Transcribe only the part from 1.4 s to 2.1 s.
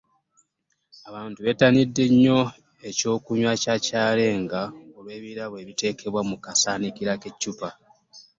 bettanidde